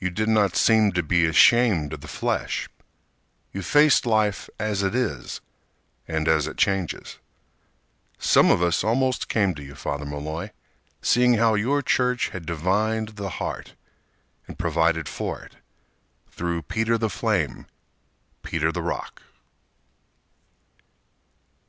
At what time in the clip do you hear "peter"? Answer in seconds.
16.62-16.98, 18.42-18.72